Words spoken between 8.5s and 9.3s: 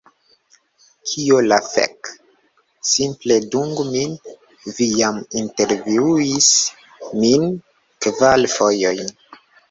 fojojn!